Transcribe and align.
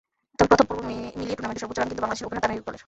তবে 0.37 0.47
প্রথম 0.51 0.65
পর্ব 0.69 0.81
মিলিয়ে 1.19 1.35
টুর্নামেন্টের 1.37 1.63
সর্বোচ্চ 1.63 1.79
রান 1.79 1.89
কিন্তু 1.89 2.03
বাংলাদেশের 2.03 2.27
ওপেনার 2.27 2.41
তামিম 2.43 2.57
ইকবালের। 2.59 2.79